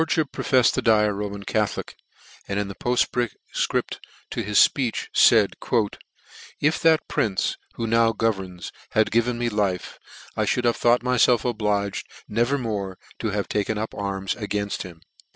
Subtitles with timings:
[0.03, 1.95] fhip profefTed to die a Roman Catholic,
[2.47, 3.97] and in the poftfcript
[4.31, 5.97] to his fpeech, faid,"
[6.59, 9.99] If that prince, * c who now governs, had given me life,
[10.35, 15.01] I mould" have thought myfelf obliged never more to have" taken up arms againft him."